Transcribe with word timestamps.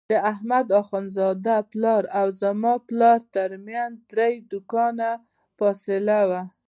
د 0.09 0.13
احمد 0.31 0.67
اخوندزاده 0.81 1.55
پلار 1.71 2.03
او 2.19 2.27
زما 2.41 2.73
پلار 2.87 3.19
ترمنځ 3.35 3.93
درې 4.11 4.31
دوکانه 4.51 5.09
فاصله 5.57 6.19
وه. 6.29 6.41